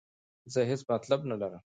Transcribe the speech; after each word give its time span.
زه 0.53 0.59
هیڅ 0.69 0.81
مطلب 0.91 1.19
نه 1.29 1.35
لرم. 1.41 1.61